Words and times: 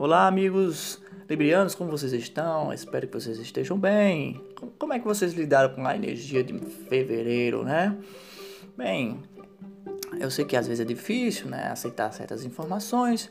Olá, 0.00 0.28
amigos 0.28 1.00
librianos, 1.28 1.74
como 1.74 1.90
vocês 1.90 2.12
estão? 2.12 2.72
Espero 2.72 3.08
que 3.08 3.14
vocês 3.14 3.36
estejam 3.36 3.76
bem. 3.76 4.40
Como 4.78 4.92
é 4.92 5.00
que 5.00 5.04
vocês 5.04 5.32
lidaram 5.32 5.74
com 5.74 5.84
a 5.84 5.96
energia 5.96 6.44
de 6.44 6.56
fevereiro, 6.88 7.64
né? 7.64 7.98
Bem, 8.76 9.20
eu 10.20 10.30
sei 10.30 10.44
que 10.44 10.56
às 10.56 10.68
vezes 10.68 10.80
é 10.80 10.84
difícil, 10.84 11.48
né, 11.48 11.66
aceitar 11.66 12.12
certas 12.12 12.44
informações. 12.44 13.28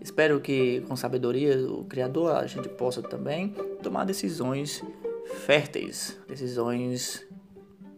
Espero 0.00 0.40
que 0.40 0.80
com 0.88 0.96
sabedoria 0.96 1.56
do 1.56 1.84
Criador 1.84 2.34
a 2.34 2.46
gente 2.48 2.68
possa 2.68 3.00
também 3.00 3.50
tomar 3.80 4.04
decisões 4.04 4.82
férteis, 5.46 6.18
decisões 6.26 7.24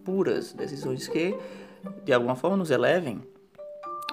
puras, 0.04 0.52
decisões 0.52 1.08
que 1.08 1.34
de 2.04 2.12
alguma 2.12 2.36
forma 2.36 2.58
nos 2.58 2.70
elevem. 2.70 3.22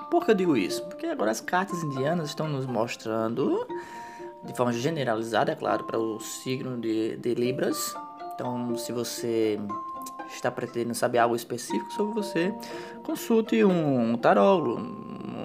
Por 0.09 0.23
que 0.23 0.31
eu 0.31 0.35
digo 0.35 0.55
isso? 0.55 0.83
Porque 0.85 1.05
agora 1.07 1.31
as 1.31 1.41
cartas 1.41 1.83
indianas 1.83 2.29
estão 2.29 2.47
nos 2.47 2.65
mostrando, 2.65 3.67
de 4.47 4.55
forma 4.55 4.71
generalizada, 4.71 5.51
é 5.51 5.55
claro, 5.55 5.83
para 5.83 5.99
o 5.99 6.19
signo 6.19 6.79
de, 6.79 7.17
de 7.17 7.35
Libras. 7.35 7.93
Então, 8.33 8.75
se 8.77 8.91
você 8.91 9.59
está 10.29 10.49
pretendendo 10.49 10.95
saber 10.95 11.19
algo 11.19 11.35
específico 11.35 11.91
sobre 11.91 12.13
você, 12.13 12.53
consulte 13.03 13.63
um, 13.63 14.11
um 14.11 14.17
tarólogo, 14.17 14.79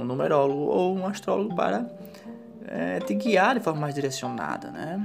um 0.01 0.05
numerólogo 0.05 0.63
ou 0.63 0.97
um 0.97 1.07
astrólogo 1.07 1.55
para 1.55 1.87
é, 2.67 3.01
te 3.01 3.15
guiar 3.15 3.55
de 3.55 3.61
forma 3.61 3.81
mais 3.81 3.95
direcionada, 3.95 4.71
né? 4.71 5.01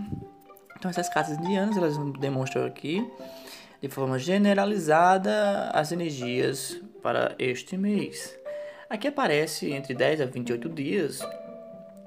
Então 0.78 0.90
essas 0.92 1.10
cartas 1.10 1.38
indianas 1.38 1.76
elas 1.76 1.98
demonstram 2.20 2.66
aqui 2.66 3.06
de 3.82 3.90
forma 3.90 4.18
generalizada 4.20 5.70
as 5.74 5.92
energias 5.92 6.80
para 7.02 7.36
este 7.40 7.78
mês. 7.78 8.38
Aqui 8.90 9.08
aparece 9.08 9.72
entre 9.72 9.94
10 9.94 10.22
a 10.22 10.26
28 10.26 10.70
dias 10.70 11.20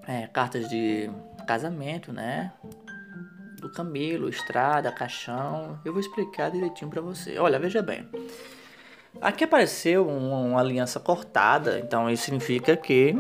é, 0.06 0.26
cartas 0.28 0.68
de 0.68 1.10
casamento, 1.50 2.12
né? 2.12 2.52
Do 3.60 3.68
camelo, 3.72 4.28
estrada, 4.28 4.92
caixão. 4.92 5.80
Eu 5.84 5.92
vou 5.92 6.00
explicar 6.00 6.48
direitinho 6.48 6.88
para 6.88 7.00
você. 7.00 7.40
Olha, 7.40 7.58
veja 7.58 7.82
bem. 7.82 8.08
Aqui 9.20 9.42
apareceu 9.42 10.06
uma, 10.06 10.38
uma 10.38 10.60
aliança 10.60 11.00
cortada, 11.00 11.80
então 11.80 12.08
isso 12.08 12.26
significa 12.26 12.76
que 12.76 13.16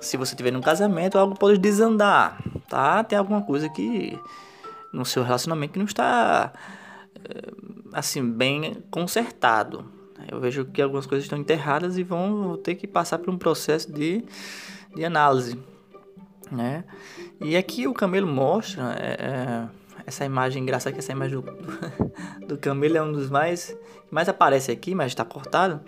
se 0.00 0.16
você 0.16 0.36
tiver 0.36 0.52
num 0.52 0.60
casamento, 0.60 1.18
algo 1.18 1.36
pode 1.36 1.58
desandar, 1.58 2.40
tá? 2.68 3.02
Tem 3.02 3.18
alguma 3.18 3.42
coisa 3.42 3.68
que 3.68 4.16
no 4.92 5.04
seu 5.04 5.24
relacionamento 5.24 5.72
que 5.72 5.78
não 5.80 5.86
está 5.86 6.52
eh, 7.16 7.52
assim 7.92 8.30
bem 8.30 8.80
consertado. 8.92 9.84
Eu 10.30 10.38
vejo 10.38 10.66
que 10.66 10.80
algumas 10.80 11.04
coisas 11.04 11.24
estão 11.24 11.36
enterradas 11.36 11.98
e 11.98 12.04
vão 12.04 12.56
ter 12.56 12.76
que 12.76 12.86
passar 12.86 13.18
por 13.18 13.34
um 13.34 13.36
processo 13.36 13.92
de, 13.92 14.24
de 14.94 15.04
análise, 15.04 15.58
né? 16.50 16.84
E 17.40 17.56
aqui 17.56 17.86
o 17.86 17.94
camelo 17.94 18.26
mostra 18.26 18.96
é, 18.98 19.16
é, 19.20 19.68
essa 20.06 20.24
imagem 20.24 20.62
engraçada 20.62 20.92
que 20.92 20.98
essa 20.98 21.12
imagem 21.12 21.40
do, 21.40 21.42
do 22.46 22.58
camelo 22.58 22.96
é 22.96 23.02
um 23.02 23.12
dos 23.12 23.30
mais 23.30 23.76
mais 24.10 24.28
aparece 24.28 24.72
aqui, 24.72 24.94
mas 24.94 25.12
está 25.12 25.24
cortado. 25.24 25.80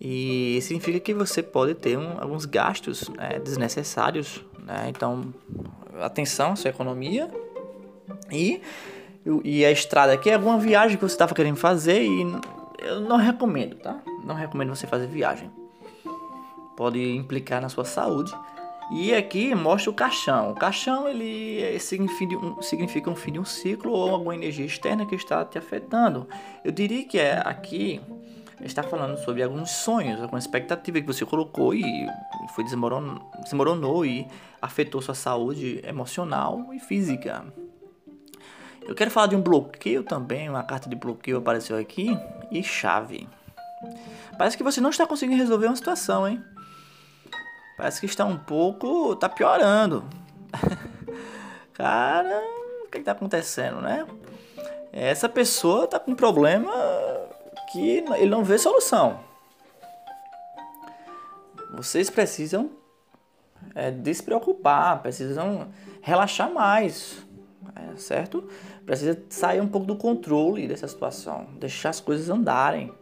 E 0.00 0.58
significa 0.62 0.98
que 0.98 1.12
você 1.12 1.42
pode 1.42 1.74
ter 1.74 1.98
um, 1.98 2.18
alguns 2.18 2.46
gastos 2.46 3.08
né, 3.10 3.38
desnecessários. 3.40 4.42
Né? 4.64 4.86
Então, 4.88 5.34
atenção 6.00 6.56
sua 6.56 6.70
economia. 6.70 7.30
E, 8.30 8.62
e 9.44 9.64
a 9.64 9.70
estrada 9.70 10.12
aqui 10.12 10.30
é 10.30 10.34
alguma 10.34 10.58
viagem 10.58 10.96
que 10.96 11.02
você 11.02 11.14
estava 11.14 11.34
querendo 11.34 11.56
fazer 11.56 12.02
e 12.02 12.22
eu 12.78 13.00
não 13.00 13.18
recomendo, 13.18 13.76
tá? 13.76 14.00
Não 14.24 14.34
recomendo 14.34 14.74
você 14.74 14.86
fazer 14.86 15.06
viagem. 15.06 15.50
Pode 16.76 16.98
implicar 17.14 17.60
na 17.60 17.68
sua 17.68 17.84
saúde. 17.84 18.32
E 18.90 19.14
aqui 19.14 19.54
mostra 19.54 19.90
o 19.90 19.94
caixão. 19.94 20.50
O 20.50 20.54
caixão 20.54 21.08
ele 21.08 21.78
significa 21.78 22.36
um, 22.36 22.60
significa 22.60 23.08
um 23.08 23.14
fim 23.14 23.32
de 23.32 23.38
um 23.38 23.44
ciclo 23.44 23.92
ou 23.92 24.10
alguma 24.10 24.34
energia 24.34 24.66
externa 24.66 25.06
que 25.06 25.14
está 25.14 25.44
te 25.44 25.58
afetando. 25.58 26.26
Eu 26.64 26.72
diria 26.72 27.04
que 27.04 27.18
é 27.18 27.40
aqui 27.44 28.00
está 28.62 28.82
falando 28.82 29.16
sobre 29.18 29.42
alguns 29.42 29.70
sonhos, 29.70 30.20
alguma 30.20 30.38
expectativa 30.38 31.00
que 31.00 31.06
você 31.06 31.24
colocou 31.24 31.74
e 31.74 31.82
foi 32.54 32.64
desmoronou, 32.64 33.30
desmoronou 33.42 34.04
e 34.04 34.26
afetou 34.60 35.00
sua 35.00 35.14
saúde 35.14 35.80
emocional 35.84 36.72
e 36.72 36.78
física. 36.78 37.44
Eu 38.82 38.94
quero 38.94 39.10
falar 39.10 39.28
de 39.28 39.36
um 39.36 39.40
bloqueio 39.40 40.02
também, 40.02 40.48
uma 40.48 40.62
carta 40.62 40.88
de 40.88 40.96
bloqueio 40.96 41.38
apareceu 41.38 41.76
aqui 41.76 42.16
e 42.50 42.62
chave. 42.62 43.28
Parece 44.36 44.56
que 44.56 44.62
você 44.62 44.80
não 44.80 44.90
está 44.90 45.06
conseguindo 45.06 45.38
resolver 45.38 45.66
uma 45.66 45.76
situação, 45.76 46.26
hein? 46.26 46.42
Parece 47.80 47.98
que 47.98 48.04
está 48.04 48.26
um 48.26 48.36
pouco, 48.36 49.16
tá 49.16 49.26
piorando. 49.26 50.04
Cara, 51.72 52.42
o 52.84 52.90
que 52.90 52.98
está 52.98 53.12
acontecendo, 53.12 53.80
né? 53.80 54.06
Essa 54.92 55.30
pessoa 55.30 55.84
está 55.84 55.98
com 55.98 56.10
um 56.10 56.14
problema 56.14 56.70
que 57.72 58.04
ele 58.18 58.26
não 58.26 58.44
vê 58.44 58.58
solução. 58.58 59.20
Vocês 61.72 62.10
precisam 62.10 62.70
é, 63.74 63.90
despreocupar, 63.90 65.00
precisam 65.00 65.68
relaxar 66.02 66.52
mais, 66.52 67.26
é, 67.74 67.96
certo? 67.96 68.46
Precisa 68.84 69.18
sair 69.30 69.62
um 69.62 69.68
pouco 69.68 69.86
do 69.86 69.96
controle 69.96 70.68
dessa 70.68 70.86
situação, 70.86 71.46
deixar 71.58 71.88
as 71.88 72.00
coisas 72.00 72.28
andarem. 72.28 72.92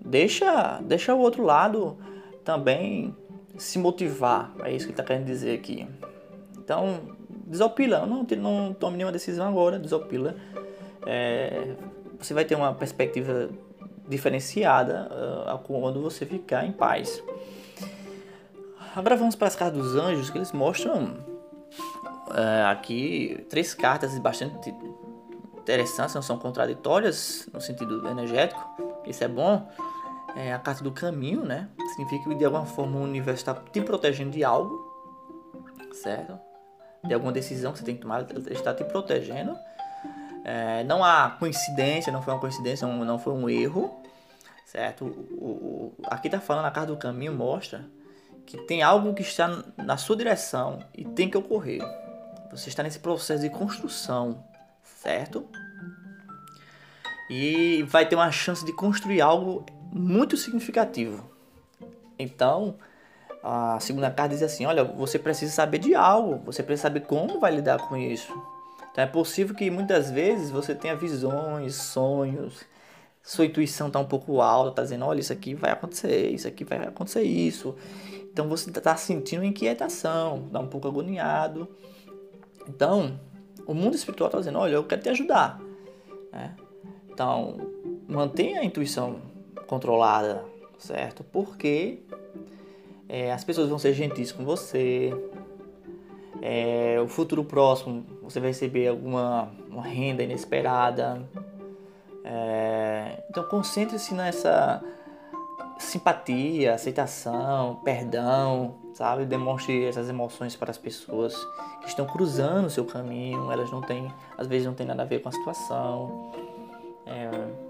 Deixa, 0.00 0.80
deixa 0.82 1.12
o 1.12 1.18
outro 1.18 1.42
lado 1.42 1.98
também 2.44 3.12
se 3.58 3.78
motivar, 3.78 4.52
é 4.64 4.72
isso 4.72 4.86
que 4.86 4.92
ele 4.92 4.92
está 4.92 5.04
querendo 5.04 5.26
dizer 5.26 5.54
aqui. 5.54 5.86
Então, 6.56 7.00
desopila, 7.46 8.06
não, 8.06 8.26
não 8.36 8.72
tome 8.72 8.96
nenhuma 8.96 9.12
decisão 9.12 9.48
agora, 9.48 9.78
desopila. 9.78 10.36
É, 11.06 11.74
você 12.18 12.32
vai 12.32 12.44
ter 12.44 12.54
uma 12.54 12.72
perspectiva 12.74 13.50
diferenciada 14.08 15.08
uh, 15.10 15.58
quando 15.58 16.00
você 16.00 16.24
ficar 16.24 16.64
em 16.64 16.72
paz. 16.72 17.22
Agora 18.96 19.16
vamos 19.16 19.34
para 19.34 19.48
as 19.48 19.54
cartas 19.54 19.80
dos 19.80 19.94
anjos, 19.94 20.30
que 20.30 20.38
eles 20.38 20.52
mostram 20.52 21.16
uh, 22.28 22.66
aqui 22.70 23.46
três 23.48 23.74
cartas 23.74 24.18
bastante 24.18 24.74
interessantes, 25.60 26.14
não 26.14 26.22
são 26.22 26.38
contraditórias 26.38 27.48
no 27.52 27.60
sentido 27.60 28.08
energético, 28.08 28.60
isso 29.06 29.22
é 29.22 29.28
bom. 29.28 29.68
É 30.36 30.52
a 30.52 30.58
carta 30.58 30.84
do 30.84 30.92
caminho, 30.92 31.44
né? 31.44 31.68
Significa 31.98 32.28
que 32.28 32.34
de 32.36 32.44
alguma 32.44 32.64
forma 32.64 33.00
o 33.00 33.02
universo 33.02 33.40
está 33.40 33.54
te 33.54 33.80
protegendo 33.80 34.30
de 34.30 34.44
algo, 34.44 34.72
certo? 35.92 36.38
De 37.02 37.12
alguma 37.12 37.32
decisão 37.32 37.72
que 37.72 37.80
você 37.80 37.84
tem 37.84 37.96
que 37.96 38.02
tomar, 38.02 38.24
ele 38.30 38.52
está 38.52 38.72
te 38.72 38.84
protegendo. 38.84 39.58
É, 40.44 40.84
não 40.84 41.02
há 41.02 41.30
coincidência, 41.40 42.12
não 42.12 42.22
foi 42.22 42.34
uma 42.34 42.38
coincidência, 42.38 42.86
não, 42.86 43.18
foi 43.18 43.32
um 43.32 43.50
erro, 43.50 44.00
certo? 44.64 45.06
O, 45.06 45.46
o, 45.46 45.94
aqui 46.04 46.28
está 46.28 46.38
falando, 46.38 46.66
a 46.66 46.70
carta 46.70 46.92
do 46.92 46.96
caminho 46.96 47.34
mostra 47.34 47.84
que 48.46 48.56
tem 48.58 48.80
algo 48.80 49.12
que 49.12 49.22
está 49.22 49.64
na 49.76 49.96
sua 49.96 50.14
direção 50.14 50.78
e 50.96 51.04
tem 51.04 51.28
que 51.28 51.36
ocorrer. 51.36 51.82
Você 52.52 52.68
está 52.68 52.84
nesse 52.84 53.00
processo 53.00 53.42
de 53.42 53.50
construção, 53.50 54.44
certo? 54.84 55.48
E 57.28 57.82
vai 57.88 58.06
ter 58.06 58.14
uma 58.14 58.30
chance 58.30 58.64
de 58.64 58.72
construir 58.72 59.20
algo 59.20 59.66
muito 59.92 60.36
significativo. 60.36 61.37
Então, 62.18 62.76
a 63.42 63.78
segunda 63.80 64.10
carta 64.10 64.34
diz 64.34 64.42
assim: 64.42 64.66
olha, 64.66 64.84
você 64.84 65.18
precisa 65.18 65.52
saber 65.52 65.78
de 65.78 65.94
algo, 65.94 66.38
você 66.44 66.62
precisa 66.62 66.82
saber 66.82 67.00
como 67.00 67.38
vai 67.38 67.54
lidar 67.54 67.78
com 67.88 67.96
isso. 67.96 68.32
Então 68.90 69.04
é 69.04 69.06
possível 69.06 69.54
que 69.54 69.70
muitas 69.70 70.10
vezes 70.10 70.50
você 70.50 70.74
tenha 70.74 70.96
visões, 70.96 71.74
sonhos, 71.76 72.64
sua 73.22 73.44
intuição 73.44 73.88
está 73.88 73.98
um 73.98 74.04
pouco 74.04 74.40
alta, 74.40 74.70
está 74.70 74.82
dizendo, 74.82 75.04
olha, 75.04 75.20
isso 75.20 75.32
aqui 75.32 75.54
vai 75.54 75.70
acontecer, 75.70 76.30
isso 76.30 76.48
aqui 76.48 76.64
vai 76.64 76.78
acontecer 76.78 77.22
isso. 77.22 77.76
Então 78.32 78.48
você 78.48 78.70
está 78.70 78.96
sentindo 78.96 79.44
inquietação, 79.44 80.44
está 80.46 80.58
um 80.58 80.66
pouco 80.66 80.88
agoniado. 80.88 81.68
Então, 82.68 83.18
o 83.66 83.74
mundo 83.74 83.94
espiritual 83.94 84.28
está 84.28 84.38
dizendo, 84.38 84.58
olha, 84.58 84.74
eu 84.74 84.84
quero 84.84 85.02
te 85.02 85.08
ajudar. 85.10 85.60
Né? 86.32 86.56
Então, 87.10 87.56
mantenha 88.06 88.60
a 88.60 88.64
intuição 88.64 89.20
controlada, 89.66 90.44
certo? 90.78 91.24
Porque 91.24 91.98
é, 93.08 93.32
as 93.32 93.44
pessoas 93.44 93.68
vão 93.68 93.78
ser 93.78 93.92
gentis 93.92 94.32
com 94.32 94.44
você, 94.44 95.12
é, 96.40 97.00
o 97.02 97.08
futuro 97.08 97.42
próximo 97.42 98.04
você 98.22 98.38
vai 98.38 98.50
receber 98.50 98.88
alguma 98.88 99.50
uma 99.68 99.82
renda 99.82 100.22
inesperada. 100.22 101.22
É, 102.24 103.22
então 103.30 103.44
concentre-se 103.44 104.14
nessa 104.14 104.82
simpatia, 105.78 106.74
aceitação, 106.74 107.76
perdão, 107.84 108.74
sabe? 108.92 109.24
Demonstre 109.24 109.84
essas 109.84 110.08
emoções 110.08 110.56
para 110.56 110.70
as 110.70 110.78
pessoas 110.78 111.34
que 111.80 111.88
estão 111.88 112.06
cruzando 112.06 112.66
o 112.66 112.70
seu 112.70 112.84
caminho. 112.84 113.50
Elas 113.50 113.70
não 113.70 113.80
têm, 113.80 114.12
às 114.36 114.46
vezes 114.46 114.66
não 114.66 114.74
tem 114.74 114.86
nada 114.86 115.02
a 115.02 115.06
ver 115.06 115.20
com 115.20 115.28
a 115.28 115.32
situação. 115.32 116.32
É, 117.06 117.67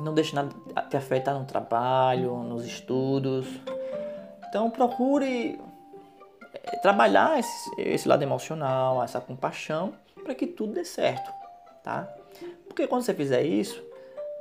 não 0.00 0.14
deixe 0.14 0.34
nada 0.34 0.50
te 0.88 0.96
afetar 0.96 1.38
no 1.38 1.44
trabalho, 1.44 2.36
nos 2.42 2.64
estudos. 2.64 3.46
Então 4.48 4.70
procure 4.70 5.58
é 6.64 6.76
trabalhar 6.78 7.38
esse, 7.38 7.70
esse 7.78 8.08
lado 8.08 8.22
emocional, 8.22 9.02
essa 9.02 9.20
compaixão, 9.20 9.94
para 10.22 10.34
que 10.34 10.46
tudo 10.46 10.72
dê 10.72 10.84
certo, 10.84 11.30
tá? 11.82 12.08
Porque 12.66 12.86
quando 12.86 13.02
você 13.02 13.14
fizer 13.14 13.42
isso, 13.42 13.82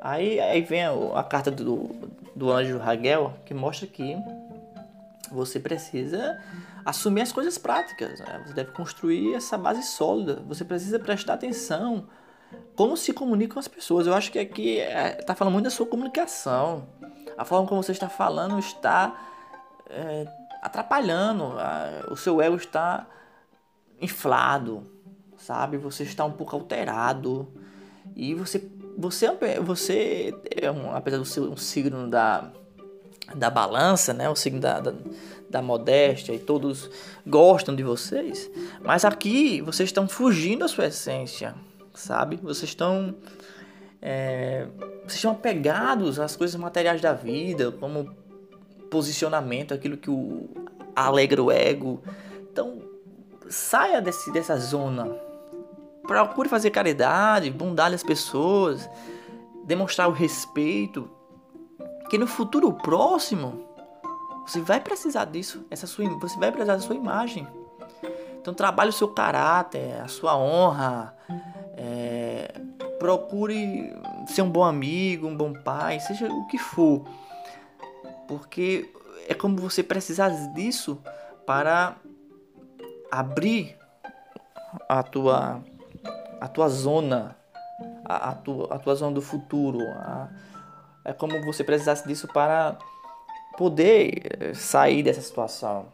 aí, 0.02 0.40
aí 0.40 0.62
vem 0.62 0.84
a, 0.84 0.92
a 1.16 1.24
carta 1.24 1.52
do, 1.52 1.90
do 2.36 2.52
anjo 2.52 2.78
Raguel, 2.78 3.34
que 3.46 3.54
mostra 3.54 3.88
que 3.88 4.18
você 5.32 5.60
precisa 5.60 6.40
assumir 6.84 7.22
as 7.22 7.32
coisas 7.32 7.58
práticas. 7.58 8.20
Né? 8.20 8.44
Você 8.46 8.54
deve 8.54 8.72
construir 8.72 9.34
essa 9.34 9.58
base 9.58 9.84
sólida. 9.84 10.42
Você 10.48 10.64
precisa 10.64 11.00
prestar 11.00 11.34
atenção 11.34 12.08
como 12.76 12.98
se 12.98 13.14
comunica 13.14 13.54
com 13.54 13.60
as 13.60 13.68
pessoas. 13.68 14.08
Eu 14.08 14.14
acho 14.14 14.32
que 14.32 14.40
aqui 14.40 14.78
está 14.78 15.00
é, 15.00 15.12
tá 15.14 15.36
falando 15.36 15.54
muito 15.54 15.66
da 15.66 15.72
sua 15.72 15.86
comunicação. 15.86 16.88
A 17.38 17.46
forma 17.46 17.68
como 17.68 17.82
você 17.82 17.92
está 17.92 18.10
falando 18.10 18.58
está 18.60 19.16
é, 19.90 20.28
atrapalhando. 20.62 21.54
A, 21.58 22.08
o 22.12 22.16
seu 22.16 22.42
ego 22.42 22.56
está 22.56 23.08
inflado, 24.02 24.84
sabe? 25.38 25.78
Você 25.78 26.04
está 26.04 26.26
um 26.26 26.32
pouco 26.32 26.56
alterado. 26.56 27.48
E 28.16 28.34
você, 28.34 28.68
você, 28.98 29.28
você 29.62 30.34
é 30.52 30.68
apesar 30.94 31.20
de 31.20 31.28
ser 31.28 31.42
um 31.42 31.58
signo 31.58 32.10
da 32.10 32.52
da 33.34 33.50
balança, 33.50 34.14
né? 34.14 34.30
O 34.30 34.36
signo 34.36 34.60
da, 34.60 34.80
da, 34.80 34.94
da, 35.50 35.62
modéstia 35.62 36.34
e 36.34 36.40
todos 36.40 36.90
gostam 37.26 37.76
de 37.76 37.82
vocês. 37.82 38.50
Mas 38.84 39.04
aqui 39.04 39.62
vocês 39.62 39.90
estão 39.90 40.08
fugindo 40.08 40.60
da 40.60 40.68
sua 40.68 40.88
essência, 40.88 41.56
sabe? 41.96 42.38
Vocês 42.38 42.70
estão 42.70 43.16
é, 44.02 44.68
vocês 45.00 45.16
estão 45.16 45.32
apegados 45.32 46.20
às 46.20 46.36
coisas 46.36 46.60
materiais 46.60 47.02
da 47.02 47.14
vida, 47.14 47.72
como 47.72 48.16
posicionamento, 48.90 49.74
aquilo 49.74 49.98
que 49.98 50.10
o 50.10 50.50
alegra 50.96 51.42
o 51.42 51.52
ego. 51.52 52.02
Então 52.52 52.82
saia 53.50 54.02
desse, 54.02 54.32
dessa 54.32 54.58
zona. 54.58 55.16
Procure 56.04 56.48
fazer 56.48 56.70
caridade, 56.70 57.50
bondade 57.50 57.96
às 57.96 58.04
pessoas, 58.04 58.88
demonstrar 59.66 60.08
o 60.08 60.12
respeito 60.12 61.10
que 62.10 62.18
no 62.18 62.28
futuro 62.28 62.72
próximo 62.72 63.66
você 64.46 64.62
vai 64.62 64.80
precisar 64.80 65.26
disso, 65.26 65.66
essa 65.72 65.88
sua, 65.88 66.08
você 66.20 66.38
vai 66.38 66.52
precisar 66.52 66.76
da 66.76 66.82
sua 66.82 66.96
imagem. 66.96 67.48
Então 68.40 68.54
trabalhe 68.54 68.92
o 68.92 68.94
seu 68.94 69.08
caráter, 69.08 70.00
a 70.00 70.08
sua 70.08 70.38
honra, 70.38 71.18
procure 73.06 73.94
ser 74.26 74.42
um 74.42 74.50
bom 74.50 74.64
amigo, 74.64 75.28
um 75.28 75.38
bom 75.38 75.54
pai, 75.54 76.00
seja 76.00 76.28
o 76.28 76.48
que 76.48 76.58
for, 76.58 77.06
porque 78.28 78.92
é 79.30 79.34
como 79.36 79.58
você 79.58 79.84
precisar 79.84 80.30
disso 80.56 81.00
para 81.46 81.98
abrir 83.12 83.78
a 84.90 85.04
tua 85.04 85.62
a 86.42 86.48
tua 86.48 86.68
zona, 86.68 87.36
a, 88.04 88.32
a 88.32 88.34
tua, 88.34 88.74
a 88.74 88.80
tua 88.80 88.96
zona 88.96 89.14
do 89.14 89.22
futuro, 89.22 89.80
a, 89.82 90.28
é 91.06 91.14
como 91.14 91.40
você 91.46 91.64
precisasse 91.64 92.08
disso 92.08 92.28
para 92.28 92.76
poder 93.56 94.22
eh, 94.40 94.54
sair 94.56 95.04
dessa 95.04 95.22
situação. 95.22 95.86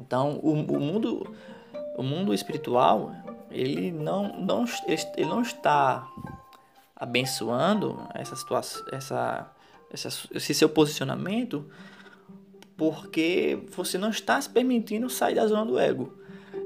Então, 0.00 0.40
o, 0.42 0.52
o 0.52 0.80
mundo 0.80 1.36
o 1.96 2.02
mundo 2.02 2.34
espiritual, 2.34 3.12
ele 3.54 3.90
não, 3.92 4.40
não, 4.40 4.64
ele 4.86 5.28
não 5.28 5.42
está 5.42 6.08
abençoando 6.94 8.06
essa 8.14 8.36
situação, 8.36 8.84
essa, 8.92 9.50
essa, 9.90 10.08
esse 10.32 10.54
seu 10.54 10.68
posicionamento, 10.68 11.64
porque 12.76 13.58
você 13.74 13.96
não 13.96 14.10
está 14.10 14.40
se 14.40 14.48
permitindo 14.48 15.08
sair 15.08 15.34
da 15.34 15.46
zona 15.46 15.64
do 15.64 15.78
ego. 15.78 16.12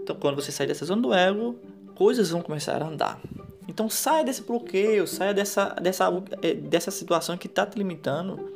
Então, 0.03 0.17
quando 0.17 0.37
você 0.37 0.51
sair 0.51 0.67
dessa 0.67 0.85
zona 0.85 1.03
do 1.03 1.13
ego, 1.13 1.59
coisas 1.95 2.31
vão 2.31 2.41
começar 2.41 2.83
a 2.83 2.87
andar. 2.87 3.21
Então 3.69 3.91
saia 3.91 4.25
desse 4.25 4.43
bloqueio, 4.43 5.07
saia 5.07 5.35
dessa, 5.35 5.67
dessa, 5.75 6.09
eh, 6.43 6.55
dessa 6.55 6.91
situação 6.91 7.37
que 7.37 7.47
está 7.47 7.67
te 7.67 7.77
limitando, 7.77 8.51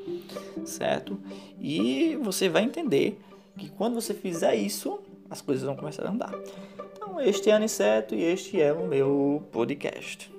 certo? 0.65 1.17
E 1.61 2.17
você 2.23 2.49
vai 2.49 2.63
entender 2.65 3.21
que 3.59 3.69
quando 3.69 3.95
você 3.95 4.15
fizer 4.15 4.55
isso, 4.55 4.99
as 5.29 5.43
coisas 5.43 5.63
vão 5.65 5.77
começar 5.77 6.07
a 6.07 6.11
andar. 6.11 6.33
Então 7.13 7.21
este 7.21 7.51
é 7.51 7.53
Aniceto 7.53 8.15
e 8.15 8.23
este 8.23 8.59
é 8.59 8.73
o 8.73 8.87
meu 8.87 9.43
podcast. 9.53 10.33